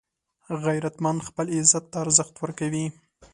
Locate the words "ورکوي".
2.39-2.85